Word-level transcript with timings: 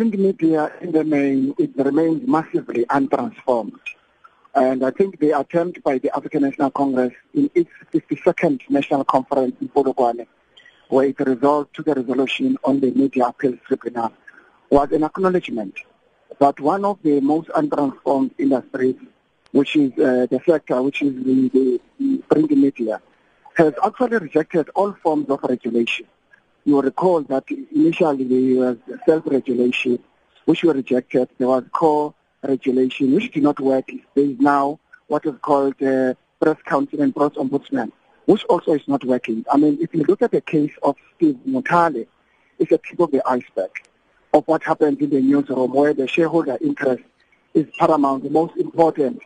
print 0.00 0.18
media 0.18 0.72
in 0.80 0.92
the 0.92 1.04
main, 1.04 1.54
it 1.58 1.72
remains 1.76 2.26
massively 2.26 2.86
untransformed. 2.86 3.78
And 4.54 4.82
I 4.82 4.90
think 4.92 5.20
the 5.20 5.38
attempt 5.38 5.82
by 5.82 5.98
the 5.98 6.10
African 6.16 6.40
National 6.44 6.70
Congress 6.70 7.12
in 7.34 7.50
its 7.54 7.68
52nd 7.92 8.70
National 8.70 9.04
Conference 9.04 9.56
in 9.60 9.68
Polokwane, 9.68 10.26
where 10.88 11.06
it 11.06 11.20
resolved 11.20 11.74
to 11.74 11.82
the 11.82 11.92
resolution 11.92 12.56
on 12.64 12.80
the 12.80 12.90
media 12.92 13.26
appeals 13.26 13.58
tribunal, 13.66 14.10
was 14.70 14.90
an 14.92 15.04
acknowledgement 15.04 15.74
that 16.38 16.58
one 16.60 16.86
of 16.86 16.98
the 17.02 17.20
most 17.20 17.50
untransformed 17.50 18.30
industries, 18.38 18.96
which 19.52 19.76
is 19.76 19.92
uh, 19.98 20.26
the 20.30 20.40
sector, 20.46 20.80
which 20.80 21.02
is 21.02 21.12
the, 21.26 21.78
the, 21.98 22.22
print 22.30 22.50
media, 22.52 23.02
has 23.54 23.74
actually 23.84 24.16
rejected 24.16 24.70
all 24.74 24.94
forms 25.02 25.28
of 25.28 25.42
regulation. 25.42 26.06
You 26.64 26.74
will 26.74 26.82
recall 26.82 27.22
that 27.22 27.44
initially 27.50 28.24
there 28.24 28.60
was 28.60 28.76
self-regulation, 29.06 29.98
which 30.44 30.62
were 30.62 30.74
rejected. 30.74 31.28
There 31.38 31.48
was 31.48 31.64
core 31.72 32.14
regulation, 32.42 33.14
which 33.14 33.32
did 33.32 33.42
not 33.42 33.60
work. 33.60 33.90
There 34.14 34.24
is 34.24 34.38
now 34.38 34.78
what 35.06 35.24
is 35.26 35.34
called 35.40 35.82
uh, 35.82 36.14
press 36.40 36.56
council 36.64 37.00
and 37.00 37.14
press 37.14 37.32
ombudsman, 37.32 37.92
which 38.26 38.44
also 38.44 38.74
is 38.74 38.86
not 38.86 39.04
working. 39.04 39.44
I 39.50 39.56
mean, 39.56 39.78
if 39.80 39.94
you 39.94 40.04
look 40.04 40.22
at 40.22 40.32
the 40.32 40.40
case 40.40 40.72
of 40.82 40.96
Steve 41.16 41.38
Motale, 41.46 42.06
it's 42.58 42.72
a 42.72 42.78
tip 42.78 43.00
of 43.00 43.10
the 43.10 43.22
iceberg 43.26 43.70
of 44.32 44.46
what 44.46 44.62
happens 44.62 44.98
in 45.00 45.10
the 45.10 45.20
newsroom 45.20 45.72
where 45.72 45.94
the 45.94 46.06
shareholder 46.06 46.58
interest 46.60 47.02
is 47.54 47.66
paramount, 47.78 48.22
the 48.22 48.30
most 48.30 48.56
important, 48.56 49.20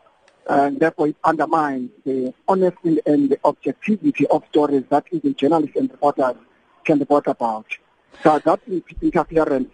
and 0.48 0.80
therefore 0.80 1.08
it 1.08 1.16
undermines 1.24 1.90
the 2.04 2.32
honesty 2.48 3.00
and 3.06 3.30
the 3.30 3.38
objectivity 3.44 4.26
of 4.28 4.42
stories 4.50 4.84
that 4.88 5.04
even 5.10 5.34
journalists 5.34 5.76
and 5.76 5.90
reporters 5.90 6.36
can 6.84 6.98
report 6.98 7.26
about. 7.26 7.66
So 8.22 8.38
that 8.38 8.60
interference 9.02 9.70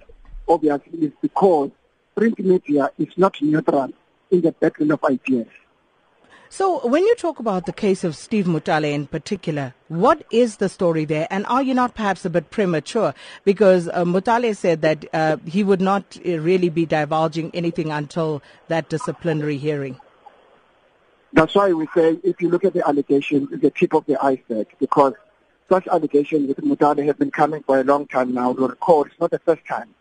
obviously 0.49 1.07
is 1.07 1.13
because 1.21 1.71
print 2.15 2.39
media 2.39 2.91
is 2.99 3.09
not 3.17 3.41
neutral 3.41 3.93
in 4.31 4.41
the 4.41 4.53
battle 4.53 4.93
of 4.93 5.05
ideas. 5.05 5.47
So, 6.53 6.85
when 6.85 7.05
you 7.05 7.15
talk 7.15 7.39
about 7.39 7.67
the 7.67 7.73
case 7.73 8.03
of 8.03 8.17
Steve 8.17 8.47
Motale 8.47 8.93
in 8.93 9.07
particular, 9.07 9.73
what 9.87 10.25
is 10.33 10.57
the 10.57 10.69
story 10.69 11.05
there? 11.05 11.29
And 11.31 11.47
are 11.47 11.63
you 11.63 11.75
not 11.75 11.95
perhaps 11.95 12.25
a 12.25 12.31
bit 12.31 12.51
premature? 12.51 13.15
Because 13.45 13.87
uh, 13.87 14.05
Motale 14.05 14.57
said 14.57 14.83
that 14.83 15.05
uh, 15.13 15.37
he 15.47 15.63
would 15.63 15.81
not 15.81 16.19
uh, 16.27 16.41
really 16.41 16.69
be 16.69 16.87
divulging 16.87 17.53
anything 17.55 17.93
until 17.93 18.43
that 18.67 18.89
disciplinary 18.89 19.59
hearing. 19.59 20.01
That's 21.33 21.55
why 21.55 21.73
we 21.73 21.87
say 21.95 22.19
if 22.25 22.43
you 22.43 22.49
look 22.49 22.65
at 22.65 22.73
the 22.73 22.85
allegation, 22.85 23.49
it's 23.53 23.63
the 23.63 23.71
tip 23.71 23.95
of 23.95 24.05
the 24.07 24.21
iceberg, 24.21 24.67
because 24.81 25.15
such 25.71 25.87
allegations 25.87 26.49
with 26.49 26.59
Motale 26.59 27.07
have 27.07 27.19
been 27.19 27.31
coming 27.31 27.63
for 27.63 27.79
a 27.79 27.85
long 27.85 28.07
time 28.09 28.35
now. 28.35 28.53
You 28.53 28.67
recall, 28.67 29.05
it's 29.05 29.21
not 29.21 29.31
the 29.31 29.39
first 29.39 29.65
time. 29.65 29.95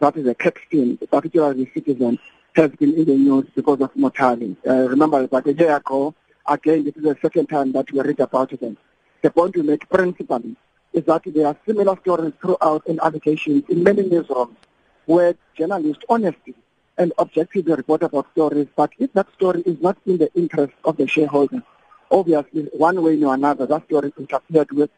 That 0.00 0.16
is 0.16 0.26
a 0.26 0.34
Caxton, 0.34 0.98
particularly 1.10 1.70
citizen, 1.74 2.18
has 2.54 2.70
been 2.70 2.94
in 2.94 3.04
the 3.04 3.16
news 3.16 3.46
because 3.54 3.80
of 3.82 3.92
Motale. 3.94 4.56
Uh, 4.66 4.88
remember 4.88 5.26
that 5.26 5.46
a 5.46 5.52
year 5.52 5.76
ago, 5.76 6.14
again, 6.46 6.84
this 6.84 6.96
is 6.96 7.02
the 7.02 7.18
second 7.20 7.50
time 7.50 7.72
that 7.72 7.92
we 7.92 8.00
read 8.00 8.18
about 8.18 8.58
them. 8.58 8.78
The 9.20 9.30
point 9.30 9.56
we 9.56 9.62
make 9.62 9.86
principally 9.90 10.56
is 10.94 11.04
that 11.04 11.22
there 11.26 11.46
are 11.48 11.56
similar 11.66 11.96
stories 12.00 12.32
throughout 12.40 12.86
in 12.86 12.98
allegations 13.00 13.64
in 13.68 13.82
many 13.84 14.02
newsrooms 14.04 14.56
where 15.04 15.34
journalists 15.54 16.02
honestly 16.08 16.54
and 16.96 17.12
objectively 17.18 17.74
report 17.74 18.02
about 18.02 18.26
stories, 18.32 18.68
but 18.74 18.90
if 18.98 19.12
that 19.12 19.30
story 19.34 19.60
is 19.66 19.78
not 19.82 19.98
in 20.06 20.16
the 20.16 20.32
interest 20.34 20.72
of 20.84 20.96
the 20.96 21.06
shareholders, 21.06 21.62
obviously 22.10 22.62
one 22.72 23.02
way 23.02 23.22
or 23.22 23.34
another 23.34 23.66
that 23.66 23.84
story 23.84 24.08
is 24.08 24.14
interfered 24.18 24.72
with 24.72 24.90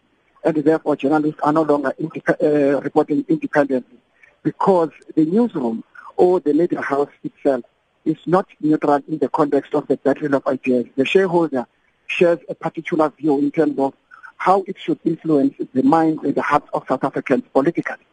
and 0.45 0.57
therefore 0.57 0.97
journalists 0.97 1.41
are 1.43 1.53
no 1.53 1.63
longer 1.63 1.95
uh, 2.43 2.81
reporting 2.81 3.25
independently 3.29 3.99
because 4.43 4.91
the 5.15 5.25
newsroom 5.25 5.85
or 6.17 6.41
the 6.41 6.53
media 6.53 6.81
house 6.81 7.11
itself 7.23 7.65
is 8.05 8.17
not 8.27 8.47
neutral 8.61 9.01
in 9.09 9.19
the 9.19 9.29
context 9.29 9.75
of 9.75 9.87
the 9.87 9.97
battle 9.97 10.35
of 10.35 10.47
ideas. 10.47 10.87
The 10.97 11.05
shareholder 11.05 11.67
shares 12.07 12.41
a 12.49 12.55
particular 12.55 13.11
view 13.11 13.39
in 13.39 13.51
terms 13.51 13.79
of 13.79 13.95
how 14.37 14.65
it 14.67 14.77
should 14.79 14.99
influence 15.05 15.55
the 15.73 15.83
minds 15.83 16.23
and 16.25 16.35
the 16.35 16.43
hearts 16.43 16.69
of 16.75 16.85
South 16.89 17.05
Africans 17.05 17.45
politically. 17.53 18.05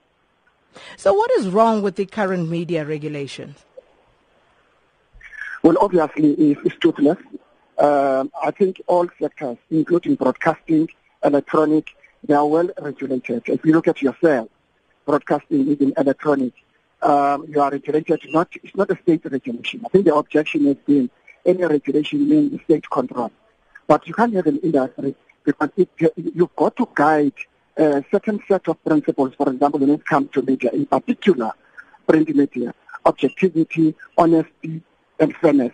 So 0.96 1.14
what 1.14 1.32
is 1.32 1.50
wrong 1.50 1.82
with 1.82 1.96
the 1.96 2.06
current 2.06 2.48
media 2.50 2.86
regulations? 2.86 3.58
Well, 5.64 5.76
obviously, 5.82 6.34
it's 6.34 6.78
toothless. 6.78 7.18
Um, 7.80 8.32
I 8.42 8.52
think 8.52 8.82
all 8.88 9.08
sectors, 9.20 9.58
including 9.72 10.16
broadcasting, 10.16 10.90
electronic, 11.24 11.90
they 12.24 12.34
are 12.34 12.46
well 12.46 12.70
regulated. 12.80 13.44
If 13.48 13.66
you 13.66 13.74
look 13.74 13.88
at 13.88 14.02
yourself, 14.02 14.50
broadcasting 15.06 15.68
even 15.68 15.94
electronic, 15.98 16.54
um, 17.02 17.46
you 17.48 17.62
are 17.62 17.72
regulated 17.72 18.22
not, 18.30 18.50
it's 18.62 18.76
not 18.76 18.92
a 18.92 18.98
state 19.02 19.22
regulation. 19.26 19.82
I 19.86 19.90
think 19.90 20.06
the 20.06 20.16
objection 20.16 20.66
has 20.66 20.78
been 20.86 21.10
any 21.46 21.66
regulation 21.66 22.28
means 22.30 22.62
state 22.64 22.90
control. 22.90 23.32
But 23.88 24.08
you 24.08 24.14
can't 24.14 24.34
have 24.36 24.48
an 24.48 24.60
industry 24.60 25.16
because 25.44 25.70
it, 25.78 25.90
you've 26.16 26.56
got 26.56 26.76
to 26.76 26.88
guide 26.94 27.34
a 27.78 28.04
certain 28.12 28.42
set 28.48 28.68
of 28.68 28.84
principles, 28.84 29.34
for 29.36 29.50
example, 29.50 29.80
when 29.80 29.90
it 29.92 30.06
comes 30.06 30.30
to 30.32 30.42
media, 30.42 30.70
in 30.72 30.86
particular, 30.86 31.52
print 32.06 32.36
media, 32.36 32.74
objectivity, 33.06 33.96
honesty, 34.18 34.82
and 35.20 35.36
fairness. 35.38 35.74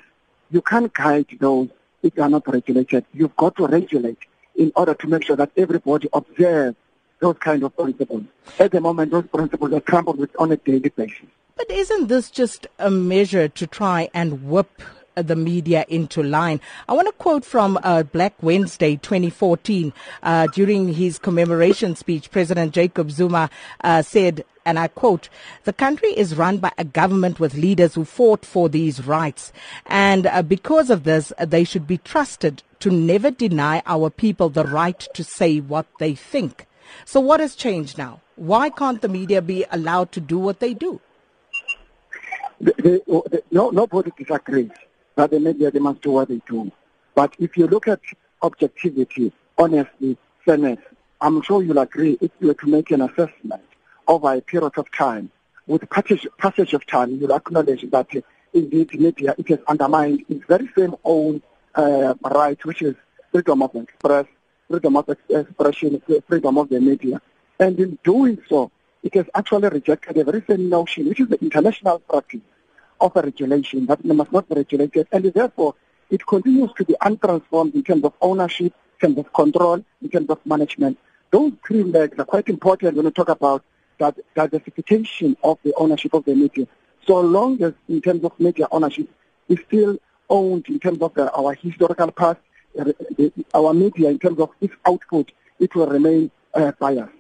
You 0.52 0.62
can't 0.62 0.94
guide 0.94 1.26
those 1.40 1.70
if 2.04 2.14
they 2.14 2.22
are 2.22 2.30
not 2.30 2.48
regulated. 2.48 3.06
You've 3.14 3.36
got 3.36 3.56
to 3.58 3.68
regulate 3.68 4.20
in 4.56 4.72
order 4.76 4.94
to 4.94 5.08
make 5.08 5.24
sure 5.24 5.36
that 5.36 5.52
everybody 5.58 6.10
observes 6.14 6.78
those 7.20 7.38
kind 7.38 7.64
of 7.64 7.76
principles. 7.76 8.24
At 8.60 8.72
the 8.72 8.82
moment, 8.82 9.12
those 9.12 9.28
principles 9.28 9.74
are 9.74 9.80
trampled 9.80 10.18
with 10.18 10.30
on 10.40 10.52
a 10.52 10.58
daily 10.58 10.90
basis. 10.90 11.28
But 11.56 11.72
isn't 11.72 12.08
this 12.08 12.30
just 12.30 12.68
a 12.80 12.92
measure 12.92 13.48
to 13.48 13.68
try 13.68 14.10
and 14.14 14.50
whip 14.50 14.82
the 15.16 15.36
media 15.36 15.86
into 15.88 16.22
line. 16.22 16.60
I 16.88 16.94
want 16.94 17.08
to 17.08 17.14
quote 17.14 17.46
from 17.46 17.80
uh, 17.84 18.04
Black 18.04 18.34
Wednesday 18.42 18.96
2014. 18.98 19.94
Uh, 20.24 20.48
during 20.48 20.94
his 20.94 21.20
commemoration 21.20 21.96
speech, 21.96 22.32
President 22.32 22.74
Jacob 22.74 23.12
Zuma 23.12 23.50
uh, 23.82 24.02
said, 24.02 24.44
and 24.66 24.80
I 24.80 24.88
quote, 24.88 25.30
the 25.64 25.74
country 25.74 26.10
is 26.10 26.36
run 26.36 26.58
by 26.58 26.72
a 26.78 26.84
government 26.84 27.40
with 27.40 27.54
leaders 27.54 27.94
who 27.94 28.04
fought 28.04 28.44
for 28.44 28.68
these 28.68 29.06
rights. 29.06 29.54
And 29.86 30.26
uh, 30.26 30.42
because 30.42 30.90
of 30.90 31.04
this, 31.04 31.32
they 31.40 31.64
should 31.64 31.86
be 31.86 32.00
trusted 32.00 32.64
to 32.80 32.90
never 32.90 33.32
deny 33.32 33.84
our 33.86 34.10
people 34.10 34.50
the 34.50 34.66
right 34.66 35.00
to 35.14 35.24
say 35.24 35.60
what 35.60 35.86
they 36.00 36.16
think. 36.16 36.66
So 37.06 37.20
what 37.20 37.40
has 37.40 37.56
changed 37.56 37.98
now? 37.98 38.22
Why 38.36 38.70
can't 38.70 39.02
the 39.02 39.08
media 39.08 39.42
be 39.42 39.66
allowed 39.72 40.12
to 40.14 40.20
do 40.20 40.38
what 40.38 40.60
they 40.60 40.74
do? 40.74 41.00
The, 42.60 42.74
the, 42.78 43.02
the, 43.30 43.44
no, 43.52 43.70
nobody 43.70 44.12
disagrees 44.18 44.72
that 45.16 45.32
the 45.32 45.40
media 45.40 45.72
they 45.72 45.80
must 45.80 46.02
do 46.02 46.12
what 46.12 46.28
they 46.30 46.42
do. 46.48 46.72
But 47.14 47.36
if 47.40 47.58
you 47.58 47.68
look 47.68 47.88
at 47.88 48.02
objectivity, 48.42 49.32
honesty, 49.58 50.18
fairness, 50.44 50.80
I'm 51.22 51.42
sure 51.42 51.64
you'll 51.64 51.80
agree 51.80 52.18
if 52.22 52.32
you 52.40 52.48
were 52.48 52.54
to 52.56 52.68
make 52.68 52.92
an 52.92 53.02
assessment 53.02 53.64
over 54.08 54.34
a 54.34 54.42
period 54.42 54.78
of 54.78 54.92
time, 54.92 55.32
with 55.68 55.90
passage, 55.90 56.28
passage 56.38 56.74
of 56.74 56.86
time, 56.86 57.12
you'll 57.12 57.34
acknowledge 57.34 57.90
that 57.90 58.16
uh, 58.16 58.22
indeed 58.54 59.00
media 59.00 59.34
it 59.38 59.48
has 59.48 59.60
undermined 59.68 60.24
its 60.30 60.46
very 60.46 60.70
same 60.78 60.96
own 61.04 61.42
uh, 61.74 62.14
right, 62.24 62.64
which 62.66 62.82
is 62.82 62.96
freedom 63.32 63.64
of 63.64 63.76
express, 63.76 64.26
freedom 64.70 64.96
of 64.98 65.10
expression, 65.10 66.02
freedom 66.28 66.58
of 66.58 66.70
the 66.70 66.80
media. 66.80 67.22
And 67.60 67.80
in 67.80 67.98
doing 68.04 68.38
so, 68.48 68.72
it 69.02 69.14
has 69.16 69.26
actually 69.34 69.70
rejected 69.70 70.18
a 70.18 70.24
very 70.24 70.44
same 70.48 70.70
notion, 70.70 71.08
which 71.08 71.20
is 71.20 71.28
the 71.28 71.42
international 71.42 72.00
practice 72.00 72.42
of 73.00 73.16
a 73.16 73.22
regulation 73.22 73.86
that 73.88 74.04
must 74.04 74.32
not 74.32 74.48
be 74.50 74.56
regulated, 74.56 75.08
and 75.12 75.26
therefore 75.26 75.76
it 76.10 76.26
continues 76.26 76.72
to 76.78 76.86
be 76.86 76.96
untransformed 77.02 77.74
in 77.76 77.84
terms 77.84 78.04
of 78.04 78.14
ownership, 78.22 78.74
in 79.02 79.08
terms 79.08 79.18
of 79.18 79.34
control, 79.34 79.84
in 80.02 80.10
terms 80.10 80.30
of 80.30 80.40
management. 80.46 80.98
Those 81.32 81.54
three 81.66 81.84
legs 81.84 82.18
are 82.20 82.26
quite 82.26 82.48
important 82.48 82.96
when 82.96 83.06
we 83.06 83.12
talk 83.12 83.30
about 83.30 83.64
that 83.98 84.18
diversification 84.36 85.36
of 85.44 85.58
the 85.64 85.74
ownership 85.78 86.14
of 86.14 86.26
the 86.26 86.36
media. 86.36 86.68
So 87.08 87.20
long 87.22 87.62
as 87.62 87.74
in 87.88 88.02
terms 88.02 88.24
of 88.24 88.40
media 88.40 88.68
ownership 88.72 89.10
is 89.50 89.60
still 89.68 89.98
owned 90.30 90.68
in 90.68 90.80
terms 90.80 91.02
of 91.02 91.14
the, 91.14 91.32
our 91.32 91.54
historical 91.54 92.12
past, 92.12 92.40
uh, 92.80 92.92
our 93.54 93.74
media 93.74 94.10
in 94.10 94.20
terms 94.20 94.40
of 94.40 94.50
its 94.62 94.74
output, 94.86 95.32
it 95.60 95.74
will 95.76 95.88
remain 95.88 96.32
uh, 96.54 96.72
biased. 96.80 97.15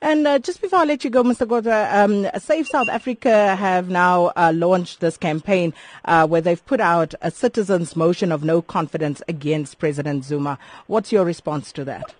And 0.00 0.26
uh, 0.26 0.38
just 0.38 0.60
before 0.60 0.80
I 0.80 0.84
let 0.84 1.04
you 1.04 1.10
go, 1.10 1.22
Mr. 1.22 1.46
Kodwa, 1.46 1.92
um, 1.92 2.40
Save 2.40 2.66
South 2.68 2.88
Africa 2.88 3.56
have 3.56 3.88
now 3.88 4.32
uh, 4.36 4.52
launched 4.54 5.00
this 5.00 5.16
campaign 5.16 5.74
uh, 6.04 6.26
where 6.26 6.40
they've 6.40 6.64
put 6.64 6.80
out 6.80 7.14
a 7.20 7.30
citizens' 7.30 7.96
motion 7.96 8.30
of 8.30 8.44
no 8.44 8.62
confidence 8.62 9.22
against 9.28 9.78
President 9.78 10.24
Zuma. 10.24 10.58
What's 10.86 11.10
your 11.12 11.24
response 11.24 11.72
to 11.72 11.84
that? 11.84 12.14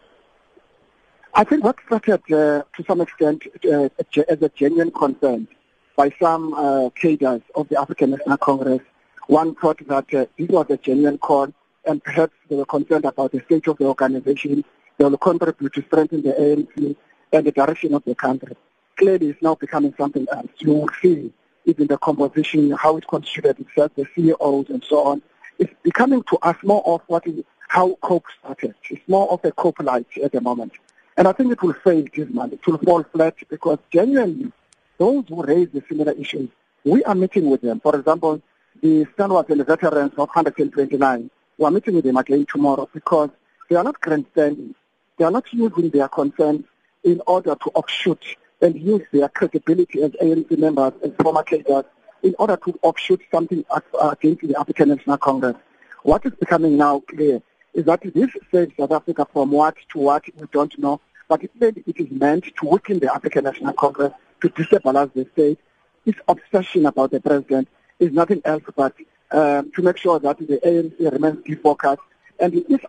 I 1.35 1.45
think 1.45 1.62
what 1.62 1.77
started 1.87 2.23
uh, 2.33 2.65
to 2.77 2.85
some 2.87 3.00
extent 3.00 3.45
uh, 3.65 3.89
as 4.29 4.43
a 4.43 4.49
genuine 4.49 4.91
concern 4.91 5.47
by 5.94 6.11
some 6.21 6.55
uh, 6.55 6.91
cadres 6.91 7.43
of 7.55 7.69
the 7.69 7.81
African 7.81 8.11
National 8.11 8.39
Congress. 8.39 8.81
One 9.29 9.55
thought 9.55 9.87
that 9.87 10.09
this 10.09 10.49
was 10.49 10.67
a 10.71 10.77
genuine 10.79 11.19
call 11.19 11.53
and 11.85 12.03
perhaps 12.03 12.35
they 12.49 12.56
were 12.56 12.67
concerned 12.67 13.05
about 13.05 13.33
the 13.33 13.41
state 13.43 13.67
of 13.69 13.79
the 13.79 13.85
organization. 13.85 14.65
They 14.97 15.05
will 15.05 15.19
contribute 15.19 15.75
to 15.75 15.83
strengthen 15.83 16.23
the 16.23 16.33
ANC 16.33 16.97
and 17.33 17.47
the 17.47 17.53
direction 17.53 17.95
of 17.95 18.05
the 18.05 18.15
country. 18.15 18.57
Clearly, 18.97 19.31
it's 19.31 19.43
now 19.43 19.55
becoming 19.55 19.95
something 19.97 20.27
else. 20.33 20.49
You 20.59 20.75
will 20.75 20.89
see 21.01 21.33
even 21.65 21.87
the 21.87 21.99
composition, 21.99 22.71
how 22.73 22.97
it 22.97 23.07
constituted 23.07 23.61
itself, 23.61 23.93
the 23.95 24.07
CEOs 24.15 24.71
and 24.71 24.83
so 24.89 25.05
on. 25.05 25.23
It's 25.59 25.73
becoming 25.83 26.23
to 26.25 26.39
us 26.39 26.57
more 26.63 26.83
of 26.87 27.03
what 27.07 27.27
is, 27.27 27.45
how 27.69 27.95
COPE 28.01 28.25
started. 28.41 28.75
It's 28.91 29.07
more 29.07 29.31
of 29.31 29.45
a 29.45 29.53
COPE 29.53 29.81
light 29.81 30.07
at 30.23 30.33
the 30.33 30.41
moment. 30.41 30.73
And 31.17 31.29
I 31.29 31.33
think 31.33 31.53
it 31.53 31.63
will 31.63 31.75
fail 31.75 32.05
this 32.15 32.31
month. 32.31 32.55
It 32.55 32.67
will 32.67 32.79
fall 32.79 33.03
flat 33.03 33.37
because 33.49 33.79
genuinely, 33.91 34.53
those 34.99 35.25
who 35.29 35.43
raise 35.43 35.69
the 35.71 35.83
similar 35.89 36.13
issues, 36.13 36.49
we 36.85 37.05
are 37.05 37.15
meeting 37.15 37.51
with 37.51 37.61
them. 37.61 37.81
For 37.81 37.95
example, 37.97 38.41
the 38.81 39.07
Stanwards 39.15 39.51
and 39.51 39.61
the 39.61 39.65
veterans 39.65 40.13
of 40.13 40.29
129, 40.29 41.31
we 41.59 41.65
are 41.65 41.71
meeting 41.71 41.95
with 41.97 42.05
them 42.05 42.17
again 42.17 42.47
tomorrow 42.47 42.89
because 42.95 43.31
they 43.69 43.77
are 43.77 43.85
not 43.85 44.01
grandstanding. 44.01 44.75
They 45.19 45.25
are 45.25 45.31
not 45.31 45.53
using 45.53 45.91
their 45.91 46.09
concerns 46.09 46.65
in 47.08 47.22
order 47.26 47.55
to 47.55 47.70
offshoot 47.75 48.22
and 48.60 48.78
use 48.78 49.02
their 49.12 49.28
credibility 49.31 50.02
as 50.02 50.10
ANC 50.22 50.58
members 50.58 50.93
and 51.02 51.16
former 51.22 51.43
cadres 51.43 51.84
in 52.22 52.34
order 52.38 52.56
to 52.56 52.78
offshoot 52.82 53.22
something 53.31 53.64
against 54.02 54.43
the 54.43 54.55
African 54.58 54.90
National 54.90 55.16
Congress. 55.16 55.56
What 56.02 56.26
is 56.26 56.32
becoming 56.34 56.76
now 56.76 57.00
clear 57.00 57.40
is 57.72 57.87
that 57.87 58.02
this 58.02 58.31
saves 58.52 58.72
South 58.78 58.93
Africa 58.93 59.26
from 59.32 59.52
what 59.52 59.76
to 59.93 59.99
what 59.99 60.25
we 60.37 60.46
don't 60.52 60.78
know, 60.78 61.00
but 61.28 61.43
it, 61.43 61.50
said 61.58 61.82
it 61.87 61.99
is 61.99 62.10
meant 62.10 62.44
to 62.44 62.66
weaken 62.66 62.99
the 62.99 63.14
African 63.14 63.44
National 63.44 63.72
Congress, 63.72 64.12
to 64.43 64.49
destabilize 64.50 65.12
the 65.14 65.26
state. 65.32 65.58
Its 66.05 66.19
obsession 66.28 66.87
about 66.87 67.10
the 67.10 67.20
president 67.20 67.69
is 67.99 68.12
nothing 68.12 68.43
else 68.44 68.62
but 68.76 68.94
um, 69.31 69.70
to 69.72 69.82
make 69.82 69.96
sure 69.96 70.19
that 70.19 70.38
the 70.38 70.58
ANC 70.58 71.12
remains 71.12 71.38
defocused. 71.44 71.99
And 72.40 72.55
is 72.55 72.81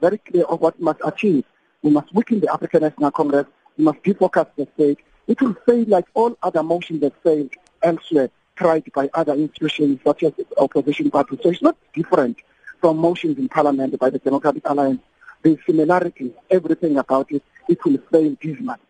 very 0.00 0.18
clear 0.18 0.44
of 0.44 0.60
what 0.60 0.78
we 0.78 0.84
must 0.84 1.00
achieve. 1.04 1.44
We 1.82 1.90
must 1.90 2.12
weaken 2.12 2.40
the 2.40 2.52
African 2.52 2.82
National 2.82 3.10
Congress. 3.12 3.46
We 3.78 3.84
must 3.84 4.02
defocus 4.02 4.48
the 4.56 4.68
state. 4.74 4.98
It 5.28 5.40
will 5.40 5.54
fail 5.64 5.84
like 5.86 6.06
all 6.14 6.36
other 6.42 6.62
motions 6.62 7.00
that 7.00 7.14
failed 7.22 7.52
elsewhere, 7.82 8.30
tried 8.56 8.90
by 8.92 9.08
other 9.14 9.34
institutions 9.34 10.00
such 10.04 10.24
as 10.24 10.32
opposition 10.56 11.10
parties. 11.10 11.38
So 11.42 11.50
it's 11.50 11.62
not 11.62 11.76
different 11.94 12.38
from 12.80 12.98
motions 12.98 13.38
in 13.38 13.48
Parliament 13.48 13.98
by 13.98 14.10
the 14.10 14.18
Democratic 14.18 14.68
Alliance. 14.68 15.00
The 15.42 15.56
similarities, 15.64 16.32
everything 16.50 16.98
about 16.98 17.30
it, 17.30 17.44
it 17.68 17.84
will 17.84 17.98
fail 18.10 18.36
this 18.42 18.58
month. 18.60 18.80